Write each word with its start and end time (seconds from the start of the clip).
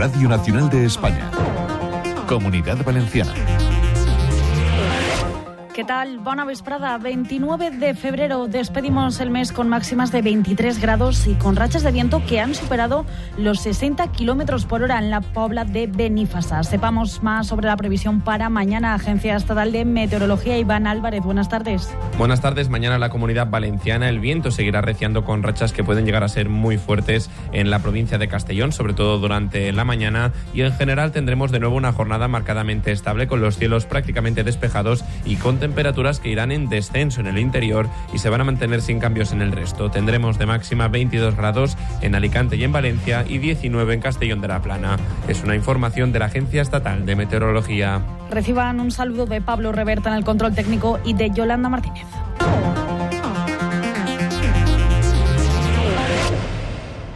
Radio 0.00 0.30
Nacional 0.30 0.70
de 0.70 0.86
España. 0.86 1.30
Comunidad 2.26 2.82
Valenciana. 2.86 3.34
¿Qué 5.80 5.86
tal? 5.86 6.18
Bona 6.18 6.44
vesprada. 6.44 6.98
29 6.98 7.70
de 7.70 7.94
febrero 7.94 8.48
despedimos 8.48 9.18
el 9.18 9.30
mes 9.30 9.50
con 9.50 9.70
máximas 9.70 10.12
de 10.12 10.20
23 10.20 10.78
grados 10.78 11.26
y 11.26 11.32
con 11.36 11.56
rachas 11.56 11.82
de 11.82 11.90
viento 11.90 12.22
que 12.26 12.38
han 12.38 12.54
superado 12.54 13.06
los 13.38 13.60
60 13.62 14.12
kilómetros 14.12 14.66
por 14.66 14.82
hora 14.82 14.98
en 14.98 15.08
la 15.08 15.22
pobla 15.22 15.64
de 15.64 15.86
Benifasa. 15.86 16.62
Sepamos 16.64 17.22
más 17.22 17.46
sobre 17.46 17.66
la 17.66 17.78
previsión 17.78 18.20
para 18.20 18.50
mañana. 18.50 18.92
Agencia 18.92 19.34
Estatal 19.34 19.72
de 19.72 19.86
Meteorología, 19.86 20.58
Iván 20.58 20.86
Álvarez. 20.86 21.22
Buenas 21.22 21.48
tardes. 21.48 21.90
Buenas 22.18 22.42
tardes. 22.42 22.68
Mañana 22.68 22.96
en 22.96 23.00
la 23.00 23.08
comunidad 23.08 23.48
valenciana 23.48 24.10
el 24.10 24.20
viento 24.20 24.50
seguirá 24.50 24.82
reciando 24.82 25.24
con 25.24 25.42
rachas 25.42 25.72
que 25.72 25.82
pueden 25.82 26.04
llegar 26.04 26.24
a 26.24 26.28
ser 26.28 26.50
muy 26.50 26.76
fuertes 26.76 27.30
en 27.52 27.70
la 27.70 27.78
provincia 27.78 28.18
de 28.18 28.28
Castellón, 28.28 28.72
sobre 28.72 28.92
todo 28.92 29.18
durante 29.18 29.72
la 29.72 29.86
mañana. 29.86 30.32
Y 30.52 30.60
en 30.60 30.74
general 30.74 31.10
tendremos 31.10 31.50
de 31.50 31.60
nuevo 31.60 31.76
una 31.76 31.94
jornada 31.94 32.28
marcadamente 32.28 32.92
estable 32.92 33.26
con 33.26 33.40
los 33.40 33.56
cielos 33.56 33.86
prácticamente 33.86 34.44
despejados 34.44 35.06
y 35.24 35.36
con 35.36 35.56
temperaturas 35.56 35.69
que 36.20 36.28
irán 36.28 36.52
en 36.52 36.68
descenso 36.68 37.20
en 37.20 37.26
el 37.26 37.38
interior 37.38 37.88
y 38.12 38.18
se 38.18 38.28
van 38.28 38.40
a 38.40 38.44
mantener 38.44 38.80
sin 38.80 38.98
cambios 38.98 39.32
en 39.32 39.42
el 39.42 39.52
resto. 39.52 39.90
Tendremos 39.90 40.38
de 40.38 40.46
máxima 40.46 40.88
22 40.88 41.36
grados 41.36 41.76
en 42.00 42.14
Alicante 42.14 42.56
y 42.56 42.64
en 42.64 42.72
Valencia 42.72 43.24
y 43.28 43.38
19 43.38 43.94
en 43.94 44.00
Castellón 44.00 44.40
de 44.40 44.48
la 44.48 44.62
Plana. 44.62 44.96
Es 45.28 45.42
una 45.42 45.54
información 45.54 46.12
de 46.12 46.18
la 46.18 46.26
Agencia 46.26 46.62
Estatal 46.62 47.06
de 47.06 47.16
Meteorología. 47.16 48.02
Reciban 48.30 48.80
un 48.80 48.90
saludo 48.90 49.26
de 49.26 49.40
Pablo 49.40 49.72
Reverta 49.72 50.10
en 50.10 50.16
el 50.16 50.24
control 50.24 50.54
técnico 50.54 50.98
y 51.04 51.14
de 51.14 51.30
Yolanda 51.30 51.68
Martínez. 51.68 52.06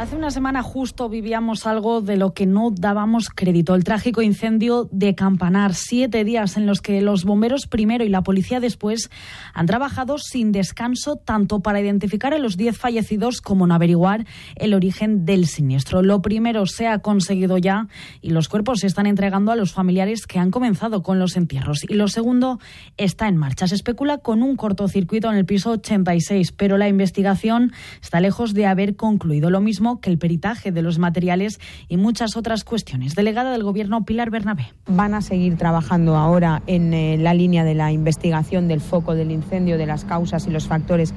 Hace 0.05 0.17
una 0.17 0.31
semana 0.31 0.63
justo 0.63 1.09
vivíamos 1.09 1.67
algo 1.67 2.03
de 2.03 2.19
lo 2.19 2.35
que 2.35 2.45
no 2.45 2.71
dábamos 2.71 3.31
crédito, 3.31 3.75
el 3.75 3.85
trágico 3.85 4.21
incendio 4.21 4.87
de 4.93 5.15
Campanar. 5.15 5.73
Siete 5.73 6.25
días 6.25 6.59
en 6.59 6.67
los 6.67 6.83
que 6.83 7.01
los 7.01 7.25
bomberos 7.25 7.67
primero 7.67 8.05
y 8.05 8.11
la 8.11 8.21
policía 8.21 8.61
después 8.61 9.11
han 9.55 9.65
trabajado 9.65 10.19
sin 10.19 10.53
descanso 10.53 11.17
tanto 11.17 11.61
para 11.61 11.81
identificar 11.81 12.35
a 12.35 12.39
los 12.39 12.59
diez 12.59 12.77
fallecidos 12.77 13.41
como 13.41 13.65
en 13.65 13.73
averiguar 13.73 14.27
el 14.57 14.75
origen 14.75 15.25
del 15.25 15.47
siniestro. 15.47 16.03
Lo 16.03 16.21
primero 16.21 16.67
se 16.67 16.87
ha 16.87 16.99
conseguido 16.99 17.57
ya 17.57 17.89
y 18.21 18.29
los 18.29 18.51
cuerpos 18.51 18.81
se 18.81 18.89
están 18.89 19.07
entregando 19.07 19.53
a 19.53 19.57
los 19.57 19.73
familiares 19.73 20.27
que 20.27 20.39
han 20.39 20.51
comenzado 20.51 21.03
con 21.03 21.19
los 21.19 21.35
entierros. 21.35 21.83
Y 21.89 21.95
lo 21.95 22.09
segundo 22.09 22.61
está 22.99 23.27
en 23.27 23.39
marcha. 23.39 23.69
Se 23.69 23.75
especula 23.75 24.19
con 24.19 24.43
un 24.43 24.57
cortocircuito 24.57 25.31
en 25.31 25.39
el 25.39 25.47
piso 25.47 25.71
86, 25.71 26.53
pero 26.53 26.77
la 26.77 26.89
investigación 26.89 27.73
está 28.03 28.21
lejos 28.21 28.53
de 28.53 28.67
haber 28.67 28.97
concluido. 28.97 29.49
Lo 29.49 29.63
mismo 29.63 29.94
que 30.01 30.11
el 30.11 30.19
peritaje 30.19 30.73
de 30.73 30.83
los 30.83 30.99
materiales 30.99 31.61
y 31.89 31.97
muchas 31.97 32.37
otras 32.37 32.65
cuestiones. 32.65 33.15
Delegada 33.15 33.53
del 33.53 33.63
Gobierno 33.63 34.05
Pilar 34.05 34.31
Bernabé. 34.31 34.73
Van 34.87 35.15
a 35.15 35.21
seguir 35.21 35.57
trabajando 35.57 36.17
ahora 36.17 36.63
en 36.67 36.95
eh, 36.95 37.17
la 37.19 37.35
línea 37.35 37.65
de 37.65 37.75
la 37.75 37.93
investigación 37.93 38.69
del 38.69 38.81
foco 38.81 39.15
del 39.15 39.31
incendio, 39.31 39.79
de 39.79 39.87
las 39.87 40.05
causas 40.05 40.47
y 40.47 40.51
los 40.51 40.67
factores 40.67 41.15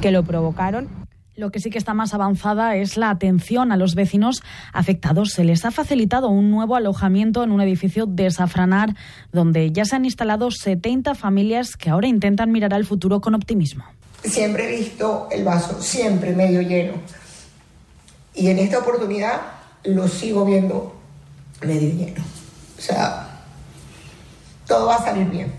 que 0.00 0.10
lo 0.10 0.22
provocaron. 0.22 0.88
Lo 1.36 1.50
que 1.50 1.60
sí 1.60 1.68
que 1.68 1.76
está 1.76 1.92
más 1.92 2.14
avanzada 2.14 2.76
es 2.76 2.96
la 2.96 3.10
atención 3.10 3.70
a 3.70 3.76
los 3.76 3.94
vecinos 3.94 4.42
afectados. 4.72 5.32
Se 5.32 5.44
les 5.44 5.66
ha 5.66 5.70
facilitado 5.70 6.30
un 6.30 6.50
nuevo 6.50 6.76
alojamiento 6.76 7.44
en 7.44 7.52
un 7.52 7.60
edificio 7.60 8.06
de 8.06 8.30
Safranar, 8.30 8.94
donde 9.32 9.70
ya 9.70 9.84
se 9.84 9.96
han 9.96 10.06
instalado 10.06 10.50
70 10.50 11.14
familias 11.14 11.76
que 11.76 11.90
ahora 11.90 12.08
intentan 12.08 12.52
mirar 12.52 12.72
al 12.72 12.86
futuro 12.86 13.20
con 13.20 13.34
optimismo. 13.34 13.84
Siempre 14.24 14.64
he 14.64 14.78
visto 14.78 15.28
el 15.30 15.44
vaso, 15.44 15.80
siempre 15.82 16.34
medio 16.34 16.62
lleno. 16.62 16.94
Y 18.36 18.48
en 18.48 18.58
esta 18.58 18.78
oportunidad 18.78 19.40
lo 19.84 20.06
sigo 20.06 20.44
viendo 20.44 20.94
medio 21.62 21.90
lleno. 21.90 22.22
O 22.78 22.80
sea, 22.80 23.26
todo 24.66 24.86
va 24.86 24.96
a 24.96 25.02
salir 25.02 25.26
bien. 25.30 25.52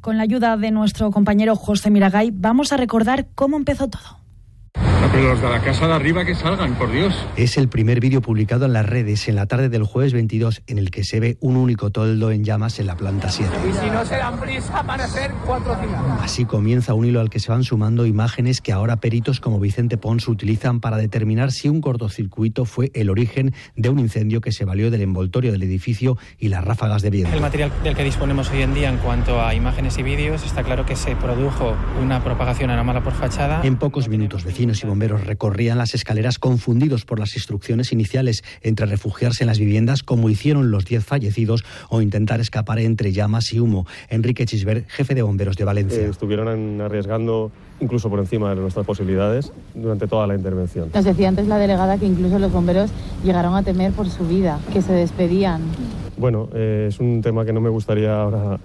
Con 0.00 0.16
la 0.16 0.22
ayuda 0.22 0.56
de 0.56 0.70
nuestro 0.70 1.10
compañero 1.10 1.56
José 1.56 1.90
Miragay, 1.90 2.30
vamos 2.32 2.72
a 2.72 2.76
recordar 2.76 3.26
cómo 3.34 3.56
empezó 3.56 3.88
todo. 3.88 4.19
Pero 5.12 5.30
los 5.30 5.42
de 5.42 5.48
la 5.48 5.60
casa 5.60 5.88
de 5.88 5.94
arriba 5.94 6.24
que 6.24 6.36
salgan, 6.36 6.74
por 6.74 6.92
Dios. 6.92 7.12
Es 7.36 7.56
el 7.56 7.68
primer 7.68 7.98
vídeo 7.98 8.22
publicado 8.22 8.66
en 8.66 8.72
las 8.72 8.86
redes 8.86 9.28
en 9.28 9.34
la 9.34 9.46
tarde 9.46 9.68
del 9.68 9.82
jueves 9.82 10.12
22 10.12 10.62
en 10.68 10.78
el 10.78 10.92
que 10.92 11.02
se 11.02 11.18
ve 11.18 11.36
un 11.40 11.56
único 11.56 11.90
toldo 11.90 12.30
en 12.30 12.44
llamas 12.44 12.78
en 12.78 12.86
la 12.86 12.96
planta 12.96 13.28
7. 13.28 13.52
Y 13.68 13.72
si 13.72 13.90
no 13.90 14.04
se 14.04 14.16
dan 14.16 14.38
prisa 14.38 14.82
van 14.82 15.00
a 15.00 15.08
ser 15.08 15.32
cuatro 15.44 15.76
Así 16.22 16.44
comienza 16.44 16.94
un 16.94 17.06
hilo 17.06 17.20
al 17.20 17.28
que 17.28 17.40
se 17.40 17.50
van 17.50 17.64
sumando 17.64 18.06
imágenes 18.06 18.60
que 18.60 18.72
ahora 18.72 18.98
peritos 18.98 19.40
como 19.40 19.58
Vicente 19.58 19.96
Pons 19.96 20.28
utilizan 20.28 20.78
para 20.78 20.96
determinar 20.96 21.50
si 21.50 21.68
un 21.68 21.80
cortocircuito 21.80 22.64
fue 22.64 22.92
el 22.94 23.10
origen 23.10 23.52
de 23.74 23.88
un 23.88 23.98
incendio 23.98 24.40
que 24.40 24.52
se 24.52 24.64
valió 24.64 24.92
del 24.92 25.02
envoltorio 25.02 25.50
del 25.50 25.64
edificio 25.64 26.18
y 26.38 26.48
las 26.48 26.64
ráfagas 26.64 27.02
de 27.02 27.10
viento. 27.10 27.34
El 27.34 27.40
material 27.40 27.72
del 27.82 27.96
que 27.96 28.04
disponemos 28.04 28.48
hoy 28.50 28.62
en 28.62 28.74
día 28.74 28.88
en 28.88 28.98
cuanto 28.98 29.44
a 29.44 29.54
imágenes 29.54 29.98
y 29.98 30.04
vídeos 30.04 30.44
está 30.44 30.62
claro 30.62 30.86
que 30.86 30.94
se 30.94 31.16
produjo 31.16 31.74
una 32.00 32.22
propagación 32.22 32.70
anómala 32.70 33.02
por 33.02 33.12
fachada. 33.12 33.60
En 33.64 33.76
pocos 33.76 34.08
minutos 34.08 34.44
vecinos 34.44 34.82
y 34.84 34.86
bomberos 34.86 34.99
bomberos 35.00 35.26
recorrían 35.26 35.78
las 35.78 35.94
escaleras 35.94 36.38
confundidos 36.38 37.06
por 37.06 37.18
las 37.18 37.34
instrucciones 37.34 37.90
iniciales 37.90 38.44
entre 38.60 38.84
refugiarse 38.84 39.44
en 39.44 39.46
las 39.46 39.58
viviendas 39.58 40.02
como 40.02 40.28
hicieron 40.28 40.70
los 40.70 40.84
10 40.84 41.02
fallecidos 41.02 41.64
o 41.88 42.02
intentar 42.02 42.38
escapar 42.38 42.80
entre 42.80 43.10
llamas 43.10 43.50
y 43.54 43.60
humo. 43.60 43.86
Enrique 44.10 44.44
Chisber, 44.44 44.84
jefe 44.88 45.14
de 45.14 45.22
bomberos 45.22 45.56
de 45.56 45.64
Valencia. 45.64 46.02
Eh, 46.02 46.10
estuvieron 46.10 46.82
arriesgando 46.82 47.50
incluso 47.80 48.10
por 48.10 48.18
encima 48.18 48.50
de 48.50 48.60
nuestras 48.60 48.84
posibilidades 48.84 49.54
durante 49.74 50.06
toda 50.06 50.26
la 50.26 50.34
intervención. 50.34 50.90
Nos 50.92 51.04
decía 51.06 51.28
antes 51.28 51.48
la 51.48 51.56
delegada 51.56 51.96
que 51.96 52.04
incluso 52.04 52.38
los 52.38 52.52
bomberos 52.52 52.90
llegaron 53.24 53.56
a 53.56 53.62
temer 53.62 53.92
por 53.92 54.10
su 54.10 54.28
vida, 54.28 54.60
que 54.70 54.82
se 54.82 54.92
despedían. 54.92 55.62
Bueno, 56.18 56.50
eh, 56.52 56.88
es 56.90 57.00
un 57.00 57.22
tema 57.22 57.46
que 57.46 57.54
no 57.54 57.62
me 57.62 57.70
gustaría 57.70 58.20
ahora 58.20 58.60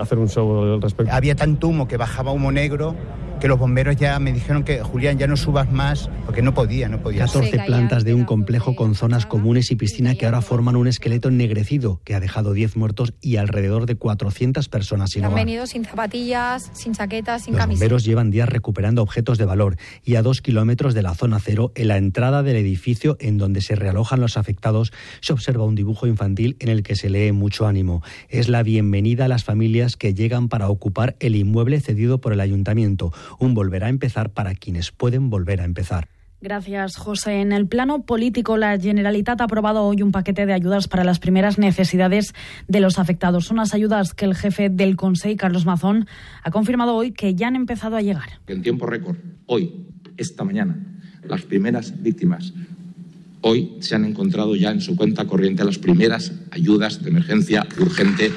hacer 0.00 0.16
un 0.16 0.30
show 0.30 0.72
al 0.72 0.80
respecto. 0.80 1.12
Había 1.12 1.34
tanto 1.34 1.68
humo 1.68 1.86
que 1.86 1.98
bajaba 1.98 2.32
humo 2.32 2.50
negro 2.50 2.94
que 3.40 3.48
los 3.48 3.58
bomberos 3.58 3.96
ya 3.96 4.18
me 4.18 4.32
dijeron 4.32 4.64
que 4.64 4.82
Julián 4.82 5.18
ya 5.18 5.26
no 5.26 5.36
subas 5.36 5.72
más 5.72 6.10
porque 6.26 6.42
no 6.42 6.52
podía, 6.52 6.88
no 6.88 7.00
podía. 7.00 7.24
14 7.24 7.60
plantas 7.60 8.04
de 8.04 8.12
un 8.12 8.24
complejo 8.24 8.76
con 8.76 8.94
zonas 8.94 9.24
comunes 9.24 9.70
y 9.70 9.76
piscina 9.76 10.14
que 10.14 10.26
ahora 10.26 10.42
forman 10.42 10.76
un 10.76 10.86
esqueleto 10.86 11.28
ennegrecido 11.28 12.00
que 12.04 12.14
ha 12.14 12.20
dejado 12.20 12.52
10 12.52 12.76
muertos 12.76 13.14
y 13.22 13.36
alrededor 13.36 13.86
de 13.86 13.96
400 13.96 14.68
personas 14.68 15.10
sin 15.10 15.24
Han 15.24 15.34
venido 15.34 15.66
sin 15.66 15.84
zapatillas, 15.86 16.70
sin 16.74 16.92
chaquetas, 16.92 17.44
sin 17.44 17.56
Los 17.56 17.66
bomberos 17.66 18.04
llevan 18.04 18.30
días 18.30 18.48
recuperando 18.48 19.02
objetos 19.02 19.38
de 19.38 19.46
valor 19.46 19.76
y 20.04 20.16
a 20.16 20.22
dos 20.22 20.42
kilómetros 20.42 20.92
de 20.92 21.02
la 21.02 21.14
zona 21.14 21.38
cero, 21.40 21.72
en 21.74 21.88
la 21.88 21.96
entrada 21.96 22.42
del 22.42 22.56
edificio 22.56 23.16
en 23.20 23.38
donde 23.38 23.62
se 23.62 23.74
realojan 23.74 24.20
los 24.20 24.36
afectados, 24.36 24.92
se 25.22 25.32
observa 25.32 25.64
un 25.64 25.74
dibujo 25.74 26.06
infantil 26.06 26.56
en 26.60 26.68
el 26.68 26.82
que 26.82 26.94
se 26.94 27.08
lee 27.08 27.32
mucho 27.32 27.66
ánimo. 27.66 28.02
Es 28.28 28.50
la 28.50 28.62
bienvenida 28.62 29.24
a 29.24 29.28
las 29.28 29.44
familias 29.44 29.96
que 29.96 30.12
llegan 30.12 30.50
para 30.50 30.68
ocupar 30.68 31.16
el 31.20 31.36
inmueble 31.36 31.80
cedido 31.80 32.20
por 32.20 32.34
el 32.34 32.40
ayuntamiento 32.40 33.12
un 33.38 33.54
volver 33.54 33.84
a 33.84 33.88
empezar 33.88 34.30
para 34.30 34.54
quienes 34.54 34.90
pueden 34.90 35.30
volver 35.30 35.60
a 35.60 35.64
empezar. 35.64 36.08
Gracias, 36.42 36.96
José. 36.96 37.42
En 37.42 37.52
el 37.52 37.66
plano 37.66 38.06
político, 38.06 38.56
la 38.56 38.78
Generalitat 38.78 39.42
ha 39.42 39.44
aprobado 39.44 39.84
hoy 39.84 40.00
un 40.00 40.10
paquete 40.10 40.46
de 40.46 40.54
ayudas 40.54 40.88
para 40.88 41.04
las 41.04 41.18
primeras 41.18 41.58
necesidades 41.58 42.32
de 42.66 42.80
los 42.80 42.98
afectados. 42.98 43.50
Unas 43.50 43.74
ayudas 43.74 44.14
que 44.14 44.24
el 44.24 44.34
jefe 44.34 44.70
del 44.70 44.96
Consejo, 44.96 45.36
Carlos 45.36 45.66
Mazón, 45.66 46.06
ha 46.42 46.50
confirmado 46.50 46.94
hoy 46.94 47.12
que 47.12 47.34
ya 47.34 47.48
han 47.48 47.56
empezado 47.56 47.96
a 47.96 48.00
llegar. 48.00 48.40
En 48.46 48.62
tiempo 48.62 48.86
récord, 48.86 49.18
hoy, 49.44 49.86
esta 50.16 50.42
mañana, 50.42 50.78
las 51.24 51.42
primeras 51.42 52.02
víctimas. 52.02 52.54
Hoy 53.42 53.76
se 53.80 53.94
han 53.94 54.06
encontrado 54.06 54.56
ya 54.56 54.70
en 54.70 54.80
su 54.80 54.96
cuenta 54.96 55.26
corriente 55.26 55.62
las 55.62 55.78
primeras 55.78 56.32
ayudas 56.50 57.02
de 57.02 57.10
emergencia 57.10 57.66
urgente 57.78 58.32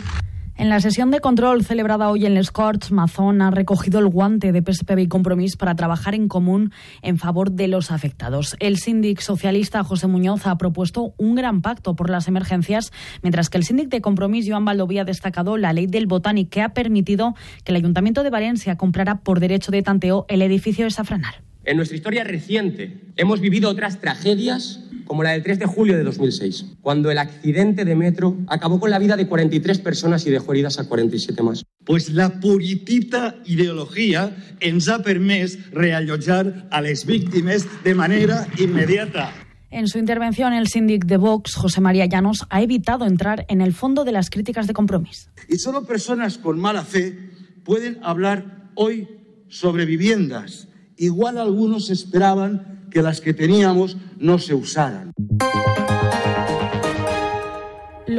en 0.63 0.69
la 0.69 0.79
sesión 0.79 1.11
de 1.11 1.19
control 1.19 1.65
celebrada 1.65 2.09
hoy 2.09 2.25
en 2.25 2.35
Les 2.35 2.49
Corts, 2.49 2.89
Mazón 2.89 3.41
ha 3.41 3.51
recogido 3.51 3.99
el 3.99 4.07
guante 4.07 4.53
de 4.53 4.61
PSPB 4.61 4.99
y 4.99 5.07
Compromís 5.09 5.57
para 5.57 5.75
trabajar 5.75 6.15
en 6.15 6.29
común 6.29 6.71
en 7.01 7.17
favor 7.17 7.51
de 7.51 7.67
los 7.67 7.91
afectados. 7.91 8.55
El 8.61 8.77
síndic 8.77 9.19
socialista 9.19 9.83
José 9.83 10.07
Muñoz 10.07 10.47
ha 10.47 10.57
propuesto 10.57 11.15
un 11.17 11.35
gran 11.35 11.61
pacto 11.61 11.97
por 11.97 12.09
las 12.09 12.29
emergencias, 12.29 12.93
mientras 13.21 13.49
que 13.49 13.57
el 13.57 13.65
síndic 13.65 13.89
de 13.89 13.99
Compromís 13.99 14.49
Joan 14.49 14.63
Baldoví 14.63 14.99
ha 14.99 15.03
destacado 15.03 15.57
la 15.57 15.73
ley 15.73 15.85
del 15.85 16.07
Botánico 16.07 16.51
que 16.51 16.61
ha 16.61 16.69
permitido 16.69 17.35
que 17.65 17.73
el 17.73 17.75
Ayuntamiento 17.75 18.23
de 18.23 18.29
Valencia 18.29 18.77
comprara 18.77 19.19
por 19.19 19.41
derecho 19.41 19.69
de 19.69 19.81
tanteo 19.81 20.25
el 20.29 20.41
edificio 20.41 20.85
de 20.85 20.91
Safranar. 20.91 21.42
En 21.65 21.77
nuestra 21.77 21.95
historia 21.95 22.25
reciente 22.25 22.99
hemos 23.15 23.39
vivido 23.39 23.69
otras 23.69 24.01
tragedias 24.01 24.81
como 25.05 25.23
la 25.23 25.31
del 25.31 25.43
3 25.43 25.59
de 25.59 25.65
julio 25.65 25.95
de 25.95 26.03
2006, 26.03 26.65
cuando 26.81 27.09
el 27.09 27.17
accidente 27.17 27.85
de 27.85 27.95
metro 27.95 28.37
acabó 28.47 28.79
con 28.79 28.89
la 28.89 28.99
vida 28.99 29.15
de 29.15 29.27
43 29.27 29.79
personas 29.79 30.25
y 30.25 30.29
dejó 30.29 30.51
heridas 30.51 30.79
a 30.79 30.87
47 30.87 31.41
más. 31.41 31.65
Pues 31.85 32.09
la 32.09 32.41
puritita 32.41 33.35
ideología 33.45 34.35
ens 34.59 34.89
ha 34.89 35.03
permès 35.03 35.71
reallotjar 35.71 36.67
a 36.69 36.81
les 36.81 37.05
víctimes 37.05 37.65
de 37.83 37.95
manera 37.95 38.47
inmediata. 38.57 39.33
En 39.71 39.87
su 39.87 39.99
intervención, 39.99 40.53
el 40.53 40.67
síndic 40.67 41.05
de 41.05 41.17
Vox, 41.17 41.55
José 41.55 41.81
María 41.81 42.05
Llanos, 42.05 42.45
ha 42.49 42.61
evitado 42.61 43.05
entrar 43.05 43.45
en 43.47 43.61
el 43.61 43.73
fondo 43.73 44.03
de 44.03 44.11
las 44.11 44.29
críticas 44.29 44.67
de 44.67 44.73
compromiso. 44.73 45.29
Y 45.47 45.57
solo 45.57 45.85
personas 45.85 46.37
con 46.37 46.59
mala 46.59 46.83
fe 46.83 47.17
pueden 47.63 47.99
hablar 48.03 48.69
hoy 48.75 49.07
sobre 49.47 49.85
viviendas. 49.85 50.67
Igual 51.03 51.37
algunos 51.37 51.89
esperaban 51.89 52.87
que 52.89 53.01
las 53.01 53.19
que 53.19 53.33
teníamos 53.33 53.97
no 54.19 54.39
se 54.39 54.53
usaran. 54.53 55.11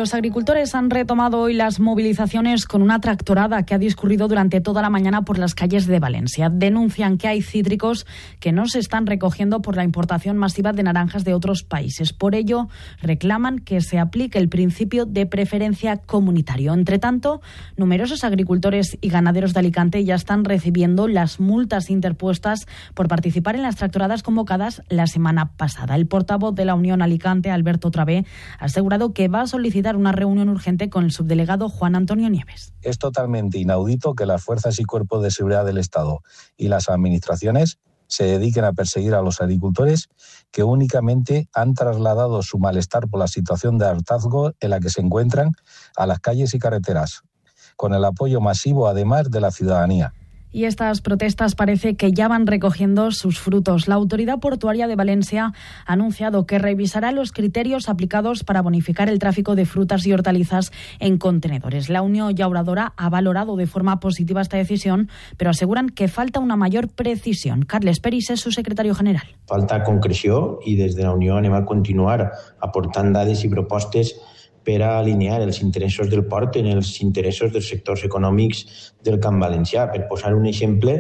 Los 0.05 0.13
agricultores 0.13 0.75
han 0.75 0.91
retomado 0.91 1.41
hoy 1.41 1.55
las 1.55 1.81
movilizaciones 1.81 2.67
con 2.67 2.83
una 2.83 3.01
tractorada 3.01 3.63
que 3.63 3.75
ha 3.75 3.79
discurrido 3.79 4.29
durante 4.29 4.61
toda 4.61 4.83
la 4.83 4.91
mañana 4.91 5.23
por 5.23 5.39
las 5.39 5.55
calles 5.55 5.87
de 5.87 5.99
Valencia. 5.99 6.51
Denuncian 6.51 7.17
que 7.17 7.27
hay 7.27 7.41
cítricos 7.41 8.05
que 8.39 8.53
no 8.53 8.67
se 8.67 8.81
están 8.81 9.07
recogiendo 9.07 9.63
por 9.63 9.77
la 9.77 9.83
importación 9.83 10.37
masiva 10.37 10.75
de 10.75 10.83
naranjas 10.83 11.25
de 11.25 11.33
otros 11.33 11.63
países. 11.63 12.13
Por 12.13 12.35
ello, 12.35 12.69
reclaman 13.01 13.61
que 13.61 13.81
se 13.81 13.99
aplique 13.99 14.39
el 14.39 14.51
principio 14.51 15.07
de 15.07 15.25
preferencia 15.25 15.97
comunitario. 15.97 16.75
Entre 16.75 16.99
tanto, 16.99 17.41
numerosos 17.79 18.25
agricultores 18.25 18.99
y 19.01 19.09
ganaderos 19.09 19.55
de 19.55 19.61
Alicante 19.61 20.05
ya 20.05 20.17
están 20.17 20.45
recibiendo 20.45 21.09
las 21.09 21.41
multas 21.41 21.89
interpuestas 21.89 22.67
por 22.93 23.09
participar 23.09 23.57
en 23.57 23.63
las 23.63 23.77
tractoradas 23.77 24.23
convocadas 24.23 24.83
la 24.91 25.07
semana 25.07 25.53
pasada. 25.57 25.97
El 25.97 26.07
portavoz 26.07 26.55
de 26.55 26.67
la 26.67 26.75
Unión 26.75 27.01
Alicante, 27.01 27.51
Alberto 27.51 27.91
Travé, 27.91 28.27
ha 28.59 28.67
asegurado 28.67 29.15
que 29.15 29.29
va 29.29 29.41
a 29.41 29.47
solicitar 29.47 29.94
una 29.97 30.13
reunión 30.13 30.49
urgente 30.49 30.91
con 30.91 31.05
el 31.05 31.13
subdelegado 31.13 31.69
Juan 31.69 31.95
Antonio 31.95 32.29
Nieves. 32.31 32.73
Es 32.83 32.99
totalmente 32.99 33.59
inaudito 33.59 34.15
que 34.15 34.27
las 34.27 34.43
fuerzas 34.43 34.79
y 34.79 34.85
cuerpos 34.85 35.23
de 35.23 35.31
seguridad 35.31 35.65
del 35.65 35.79
Estado 35.79 36.21
y 36.57 36.69
las 36.69 36.89
administraciones 36.89 37.79
se 38.07 38.25
dediquen 38.25 38.65
a 38.65 38.73
perseguir 38.73 39.15
a 39.15 39.23
los 39.23 39.41
agricultores 39.41 40.09
que 40.51 40.63
únicamente 40.63 41.49
han 41.55 41.75
trasladado 41.75 42.43
su 42.43 42.59
malestar 42.59 43.09
por 43.09 43.21
la 43.21 43.29
situación 43.29 43.79
de 43.79 43.87
hartazgo 43.87 44.53
en 44.61 44.71
la 44.71 44.81
que 44.81 44.91
se 44.91 45.01
encuentran 45.01 45.53
a 45.97 46.07
las 46.07 46.21
calles 46.21 46.55
y 46.55 46.59
carreteras, 46.59 47.23
con 47.77 47.95
el 47.95 48.05
apoyo 48.05 48.41
masivo 48.41 48.89
además 48.89 49.31
de 49.31 49.41
la 49.41 49.51
ciudadanía 49.51 50.13
y 50.55 50.67
estas 50.67 51.01
protestas 51.01 51.57
parece 51.57 51.97
que 51.97 52.13
ya 52.13 52.29
van 52.29 52.47
recogiendo 52.47 53.11
sus 53.11 53.41
frutos. 53.41 53.89
La 53.89 53.97
Autoridad 53.97 54.39
Portuaria 54.39 54.87
de 54.87 54.95
Valencia 54.95 55.53
ha 55.85 55.93
anunciado 55.93 56.47
que 56.47 56.61
revisará 56.61 57.11
los 57.11 57.33
criterios 57.33 57.89
aplicados 57.89 58.45
para 58.45 58.63
bonificar 58.63 59.09
el 59.09 59.19
tráfico 59.19 59.57
de 59.57 59.67
frutas 59.67 60.07
y 60.07 60.13
hortalizas 60.13 60.71
en 61.01 61.19
contenedores. 61.19 61.89
La 61.91 62.03
Unión 62.03 62.37
Yauradora 62.37 62.93
ha 62.97 63.09
valorado 63.09 63.57
de 63.57 63.67
forma 63.67 63.99
positiva 63.99 64.41
esta 64.41 64.57
decisión, 64.57 65.11
pero 65.37 65.51
aseguran 65.51 65.89
que 65.89 66.07
falta 66.07 66.39
una 66.39 66.55
mayor 66.55 66.89
precisión. 66.89 67.63
Carles 67.63 67.99
Peris 67.99 68.31
es 68.31 68.39
su 68.39 68.53
secretario 68.53 68.95
general. 68.95 69.25
Falta 69.47 69.83
concreció 69.83 70.61
y 70.65 70.77
desde 70.77 71.03
la 71.03 71.13
Unión 71.13 71.45
va 71.51 71.59
a 71.59 71.65
continuar 71.65 72.31
aportando 72.61 73.19
dades 73.19 73.45
y 73.45 73.49
propuestas 73.49 74.15
per 74.65 74.81
a 74.83 74.99
alinear 74.99 75.41
els 75.45 75.61
interessos 75.63 76.11
del 76.11 76.25
port 76.31 76.57
en 76.61 76.71
els 76.73 76.97
interessos 77.05 77.53
dels 77.53 77.69
sectors 77.69 78.05
econòmics 78.09 78.65
del 79.05 79.21
Camp 79.21 79.41
Valencià. 79.43 79.87
Per 79.93 80.07
posar 80.11 80.35
un 80.35 80.47
exemple, 80.51 80.97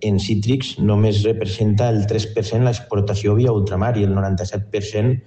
en 0.00 0.18
cítrics 0.18 0.76
només 0.78 1.22
representa 1.26 1.90
el 1.92 2.04
3% 2.10 2.64
l'exportació 2.64 3.34
via 3.36 3.52
ultramar 3.52 3.96
i 3.98 4.06
el 4.06 4.14
97% 4.16 5.18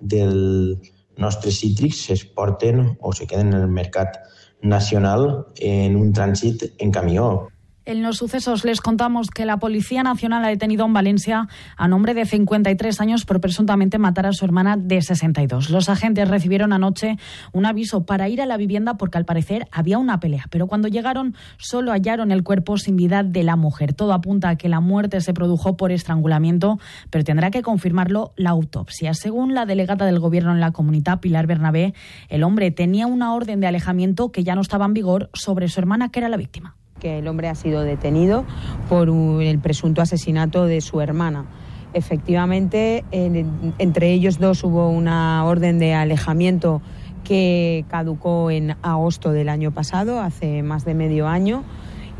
dels 0.00 0.90
nostres 1.20 1.58
cítrics 1.60 2.04
s'exporten 2.06 2.94
o 3.00 3.12
se 3.12 3.26
queden 3.26 3.52
en 3.52 3.64
el 3.64 3.72
mercat 3.72 4.20
nacional 4.62 5.46
en 5.60 5.96
un 5.96 6.12
trànsit 6.16 6.66
en 6.78 6.92
camió. 6.92 7.48
En 7.90 8.04
los 8.04 8.18
sucesos 8.18 8.64
les 8.64 8.80
contamos 8.80 9.30
que 9.30 9.44
la 9.44 9.56
Policía 9.56 10.04
Nacional 10.04 10.44
ha 10.44 10.48
detenido 10.48 10.86
en 10.86 10.92
Valencia 10.92 11.48
a 11.76 11.88
nombre 11.88 12.14
de 12.14 12.24
53 12.24 13.00
años 13.00 13.24
por 13.24 13.40
presuntamente 13.40 13.98
matar 13.98 14.26
a 14.26 14.32
su 14.32 14.44
hermana 14.44 14.76
de 14.76 15.02
62. 15.02 15.70
Los 15.70 15.88
agentes 15.88 16.28
recibieron 16.28 16.72
anoche 16.72 17.16
un 17.52 17.66
aviso 17.66 18.06
para 18.06 18.28
ir 18.28 18.42
a 18.42 18.46
la 18.46 18.56
vivienda 18.56 18.96
porque 18.96 19.18
al 19.18 19.24
parecer 19.24 19.66
había 19.72 19.98
una 19.98 20.20
pelea, 20.20 20.44
pero 20.50 20.68
cuando 20.68 20.86
llegaron 20.86 21.34
solo 21.58 21.90
hallaron 21.90 22.30
el 22.30 22.44
cuerpo 22.44 22.78
sin 22.78 22.94
vida 22.94 23.24
de 23.24 23.42
la 23.42 23.56
mujer. 23.56 23.92
Todo 23.92 24.12
apunta 24.12 24.50
a 24.50 24.56
que 24.56 24.68
la 24.68 24.78
muerte 24.78 25.20
se 25.20 25.34
produjo 25.34 25.76
por 25.76 25.90
estrangulamiento, 25.90 26.78
pero 27.10 27.24
tendrá 27.24 27.50
que 27.50 27.62
confirmarlo 27.62 28.34
la 28.36 28.50
autopsia. 28.50 29.14
Según 29.14 29.52
la 29.52 29.66
delegada 29.66 30.06
del 30.06 30.20
gobierno 30.20 30.52
en 30.52 30.60
la 30.60 30.70
comunidad, 30.70 31.18
Pilar 31.18 31.48
Bernabé, 31.48 31.94
el 32.28 32.44
hombre 32.44 32.70
tenía 32.70 33.08
una 33.08 33.34
orden 33.34 33.58
de 33.58 33.66
alejamiento 33.66 34.30
que 34.30 34.44
ya 34.44 34.54
no 34.54 34.60
estaba 34.60 34.84
en 34.84 34.94
vigor 34.94 35.28
sobre 35.34 35.66
su 35.66 35.80
hermana 35.80 36.12
que 36.12 36.20
era 36.20 36.28
la 36.28 36.36
víctima 36.36 36.76
que 37.00 37.18
el 37.18 37.26
hombre 37.26 37.48
ha 37.48 37.56
sido 37.56 37.82
detenido 37.82 38.44
por 38.88 39.08
el 39.08 39.58
presunto 39.58 40.02
asesinato 40.02 40.66
de 40.66 40.80
su 40.80 41.00
hermana. 41.00 41.46
Efectivamente, 41.92 43.04
entre 43.10 44.12
ellos 44.12 44.38
dos 44.38 44.62
hubo 44.62 44.88
una 44.90 45.44
orden 45.44 45.80
de 45.80 45.94
alejamiento 45.94 46.80
que 47.24 47.84
caducó 47.88 48.50
en 48.52 48.76
agosto 48.82 49.32
del 49.32 49.48
año 49.48 49.72
pasado, 49.72 50.20
hace 50.20 50.62
más 50.62 50.84
de 50.84 50.94
medio 50.94 51.26
año, 51.26 51.64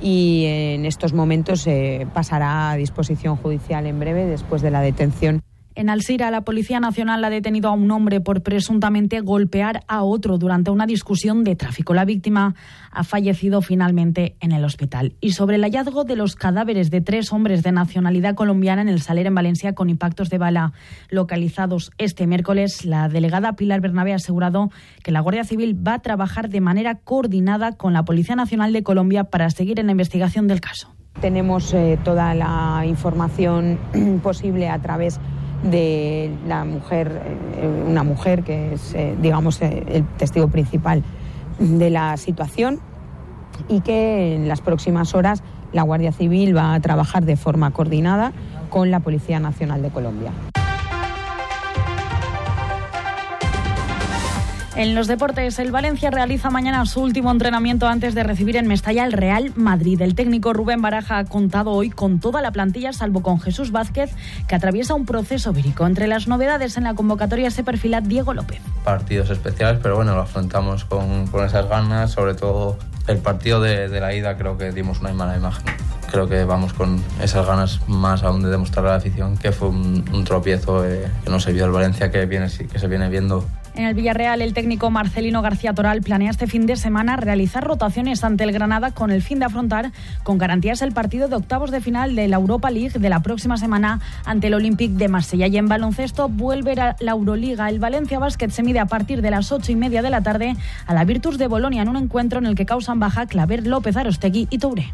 y 0.03 0.45
en 0.47 0.87
estos 0.87 1.13
momentos 1.13 1.61
se 1.61 2.07
pasará 2.13 2.71
a 2.71 2.77
disposición 2.77 3.37
judicial 3.37 3.87
en 3.87 4.01
breve 4.01 4.27
después 4.27 4.63
de 4.63 4.71
la 4.71 4.81
detención. 4.81 5.41
En 5.77 5.89
Alcira, 5.89 6.33
la 6.33 6.41
Policía 6.41 6.81
Nacional 6.81 7.25
ha 7.25 7.31
detenido 7.31 7.69
a 7.69 7.73
un 7.73 7.93
hombre 7.93 8.21
por 8.21 8.43
presuntamente 8.43 9.21
golpear 9.21 9.85
a 9.87 10.03
otro 10.03 10.37
durante 10.37 10.73
una 10.73 10.85
discusión 10.85 11.45
de 11.45 11.55
tráfico. 11.55 11.95
La 11.95 12.05
víctima 12.05 12.57
ha 12.91 13.05
fallecido 13.05 13.63
finalmente 13.63 14.35
en 14.41 14.51
el 14.51 14.65
hospital. 14.65 15.15
Y 15.21 15.31
sobre 15.31 15.57
el 15.57 15.63
hallazgo 15.63 16.03
de 16.03 16.17
los 16.17 16.35
cadáveres 16.35 16.91
de 16.91 17.01
tres 17.01 17.33
hombres 17.33 17.63
de 17.63 17.71
nacionalidad 17.71 18.35
colombiana 18.35 18.83
en 18.83 18.89
el 18.89 19.01
Saler 19.01 19.29
en 19.29 19.35
Valencia 19.37 19.73
con 19.73 19.91
impactos 19.91 20.29
de 20.29 20.39
bala 20.39 20.73
localizados 21.09 21.93
este 21.99 22.27
miércoles, 22.27 22.85
la 22.85 23.09
delegada 23.09 23.53
Pilar 23.53 23.81
Bernabé 23.81 24.13
ha 24.13 24.17
asegurado 24.17 24.71
que 25.05 25.13
la 25.13 25.21
Guardia 25.21 25.45
Civil 25.45 25.87
va 25.87 25.95
a 25.95 26.03
trabajar 26.03 26.49
de 26.49 26.61
manera 26.61 26.97
coordinada 26.97 27.77
con 27.77 27.93
la 27.93 28.05
Policía 28.05 28.35
Nacional 28.35 28.73
de 28.73 28.83
Colombia 28.83 29.25
para 29.25 29.49
seguir 29.51 29.79
en 29.79 29.87
la 29.87 29.93
investigación 29.93 30.49
del 30.49 30.61
caso. 30.61 30.93
Tenemos 31.21 31.73
eh, 31.75 31.99
toda 32.03 32.35
la 32.35 32.85
información 32.87 33.79
posible 34.23 34.69
a 34.69 34.81
través 34.81 35.19
de 35.19 35.40
la 35.63 36.65
mujer, 36.65 37.21
eh, 37.57 37.85
una 37.87 38.03
mujer 38.03 38.43
que 38.43 38.75
es, 38.75 38.95
eh, 38.95 39.17
digamos, 39.21 39.61
eh, 39.63 39.85
el 39.89 40.05
testigo 40.17 40.49
principal 40.49 41.03
de 41.59 41.91
la 41.91 42.17
situación 42.17 42.81
y 43.69 43.81
que 43.81 44.35
en 44.35 44.49
las 44.49 44.61
próximas 44.61 45.15
horas 45.15 45.43
la 45.73 45.83
Guardia 45.83 46.13
Civil 46.13 46.57
va 46.57 46.75
a 46.75 46.81
trabajar 46.81 47.25
de 47.25 47.37
forma 47.37 47.71
coordinada 47.73 48.33
con 48.71 48.91
la 48.91 49.01
Policía 49.01 49.41
Nacional 49.41 49.83
de 49.83 49.91
Colombia. 49.91 50.33
En 54.81 54.95
los 54.95 55.09
deportes, 55.09 55.59
el 55.59 55.73
Valencia 55.73 56.11
realiza 56.11 56.49
mañana 56.49 56.87
su 56.87 57.03
último 57.03 57.31
entrenamiento 57.31 57.87
antes 57.87 58.15
de 58.15 58.23
recibir 58.23 58.57
en 58.57 58.67
Mestalla 58.67 59.05
el 59.05 59.13
Real 59.13 59.53
Madrid. 59.55 60.01
El 60.01 60.15
técnico 60.15 60.55
Rubén 60.55 60.81
Baraja 60.81 61.19
ha 61.19 61.27
contado 61.27 61.73
hoy 61.73 61.91
con 61.91 62.19
toda 62.19 62.41
la 62.41 62.51
plantilla, 62.51 62.95
salvo 62.95 63.21
con 63.21 63.43
Jesús 63.43 63.73
Vázquez, 63.73 64.11
que 64.49 64.55
atraviesa 64.55 64.95
un 64.95 65.05
proceso 65.05 65.53
vírico. 65.53 65.87
Entre 65.87 66.07
las 66.07 66.29
novedades 66.29 66.79
en 66.79 66.85
la 66.85 66.95
convocatoria 66.95 67.51
se 67.51 67.63
perfila 67.63 68.01
Diego 68.01 68.33
López. 68.33 68.63
Partidos 68.83 69.29
especiales, 69.29 69.81
pero 69.83 69.97
bueno, 69.97 70.15
lo 70.15 70.23
afrontamos 70.23 70.87
con, 70.87 71.29
esas 71.45 71.69
ganas, 71.69 72.13
sobre 72.13 72.33
todo 72.33 72.79
el 73.07 73.19
partido 73.19 73.61
de, 73.61 74.01
la 74.01 74.15
ida 74.15 74.39
creo 74.39 74.57
que 74.57 74.73
dimos 74.73 75.01
una 75.01 75.13
mala 75.13 75.37
imagen 75.37 75.65
creo 76.11 76.29
que 76.29 76.43
vamos 76.45 76.73
con 76.73 77.01
esas 77.23 77.47
ganas 77.47 77.81
más 77.87 78.25
aún 78.25 78.43
de 78.43 78.49
demostrar 78.49 78.85
a 78.87 78.89
la 78.91 78.95
afición 78.97 79.37
que 79.37 79.53
fue 79.53 79.69
un, 79.69 80.25
tropiezo 80.25 80.85
eh, 80.85 81.09
que 81.23 81.31
no 81.31 81.39
se 81.39 81.53
vio 81.53 81.67
el 81.67 81.71
Valencia 81.71 82.11
que, 82.11 82.27
viene, 82.27 82.49
que 82.49 82.79
se 82.81 82.89
viene 82.89 83.09
viendo 83.09 83.47
en 83.81 83.87
el 83.87 83.95
Villarreal, 83.95 84.43
el 84.43 84.53
técnico 84.53 84.91
Marcelino 84.91 85.43
García 85.43 85.73
Toral 85.73 86.03
planea 86.03 86.31
este 86.31 86.47
fin 86.47 86.67
de 86.67 86.77
semana 86.77 87.17
realizar 87.17 87.65
rotaciones 87.65 88.23
ante 88.25 88.45
el 88.45 88.53
Granada 88.53 88.91
con 88.91 89.11
el 89.11 89.23
fin 89.23 89.39
de 89.39 89.47
afrontar 89.47 89.93
con 90.23 90.39
garantías 90.39 90.83
el 90.83 90.93
partido 90.93 91.29
de 91.29 91.37
octavos 91.37 91.71
de 91.71 91.81
final 91.81 92.15
de 92.15 92.29
la 92.29 92.37
Europa 92.37 92.71
League 92.71 92.99
de 92.99 93.09
la 93.09 93.21
próxima 93.21 93.57
semana 93.57 94.01
ante 94.25 94.49
el 94.49 94.55
Olympique 94.55 94.97
de 94.97 95.09
Marsella. 95.09 95.47
Y 95.47 95.57
en 95.57 95.69
baloncesto 95.69 96.29
vuelve 96.29 96.73
a 96.73 96.97
la 97.01 97.13
Euroliga. 97.13 97.69
El 97.69 97.79
Valencia 97.79 98.19
Basket 98.19 98.51
se 98.51 98.63
mide 98.63 98.81
a 98.81 98.87
partir 98.87 99.23
de 99.23 99.31
las 99.31 99.51
ocho 99.51 99.73
y 99.73 99.77
media 99.77 100.03
de 100.03 100.11
la 100.11 100.21
tarde 100.21 100.57
a 100.87 100.95
la 100.95 101.05
Virtus 101.05 101.39
de 101.39 101.47
Bolonia 101.47 101.83
en 101.83 101.89
un 101.89 101.97
encuentro 101.97 102.39
en 102.39 102.47
el 102.47 102.55
que 102.55 102.67
causan 102.67 103.01
baja 103.01 103.27
Claver 103.27 103.67
López 103.67 103.97
Arostegui 103.97 104.47
y 104.51 104.59
Touré. 104.59 104.93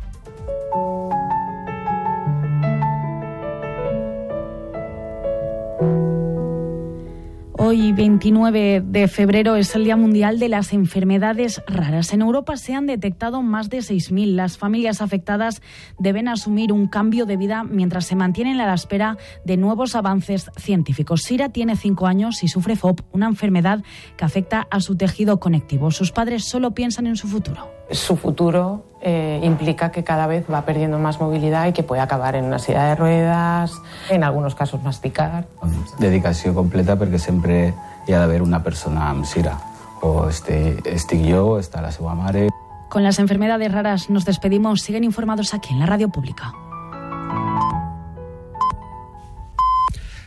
Hoy, 7.79 7.93
29 7.93 8.83
de 8.87 9.07
febrero, 9.07 9.55
es 9.55 9.75
el 9.75 9.85
Día 9.85 9.97
Mundial 9.97 10.39
de 10.39 10.49
las 10.49 10.73
Enfermedades 10.73 11.61
Raras. 11.67 12.15
En 12.15 12.23
Europa 12.23 12.57
se 12.57 12.73
han 12.73 12.87
detectado 12.87 13.43
más 13.43 13.69
de 13.69 13.81
6.000. 13.81 14.35
Las 14.35 14.57
familias 14.57 15.03
afectadas 15.03 15.61
deben 15.99 16.27
asumir 16.27 16.73
un 16.73 16.87
cambio 16.87 17.27
de 17.27 17.37
vida 17.37 17.65
mientras 17.65 18.07
se 18.07 18.17
mantienen 18.17 18.63
a 18.63 18.67
la 18.67 18.73
espera 18.73 19.19
de 19.45 19.59
nuevos 19.59 19.95
avances 19.95 20.51
científicos. 20.57 21.21
Sira 21.21 21.51
tiene 21.51 21.77
5 21.77 22.07
años 22.07 22.43
y 22.43 22.49
sufre 22.49 22.77
FOP, 22.77 23.03
una 23.13 23.27
enfermedad 23.27 23.85
que 24.17 24.25
afecta 24.25 24.67
a 24.71 24.81
su 24.81 24.97
tejido 24.97 25.39
conectivo. 25.39 25.91
Sus 25.91 26.13
padres 26.13 26.45
solo 26.45 26.71
piensan 26.71 27.07
en 27.07 27.17
su 27.17 27.29
futuro. 27.29 27.69
Su 27.91 28.17
futuro 28.17 28.96
eh, 29.07 29.39
implica 29.45 29.93
que 29.93 30.03
cada 30.03 30.27
vez 30.27 30.45
va 30.53 30.63
perdiendo 30.63 30.99
más 30.99 31.21
movilidad 31.21 31.69
y 31.69 31.73
que 31.73 31.85
puede 31.85 32.03
acabar 32.03 32.35
en 32.35 32.45
una 32.45 32.59
silla 32.59 32.87
de 32.87 32.97
ruedas, 32.97 33.73
en 34.11 34.25
algunos 34.25 34.57
casos 34.57 34.83
masticar. 34.83 35.47
Dedicación 36.01 36.57
completa 36.57 36.97
porque 36.97 37.21
siempre 37.21 37.73
hi 38.09 38.15
ha 38.15 38.19
d'haver 38.19 38.43
una 38.43 38.65
persona 38.65 39.09
amb 39.09 39.25
sira. 39.25 39.55
O 40.03 40.29
este, 40.29 40.83
estic 40.91 41.23
jo, 41.23 41.61
está 41.61 41.81
la 41.81 41.93
seva 41.93 42.17
mare... 42.19 42.49
Con 42.89 43.05
las 43.05 43.21
enfermedades 43.21 43.71
raras 43.71 44.11
nos 44.11 44.25
despedimos. 44.25 44.83
Siguen 44.83 45.05
informados 45.05 45.55
aquí 45.55 45.73
en 45.73 45.81
la 45.81 45.87
radio 45.87 46.09
pública. 46.09 46.53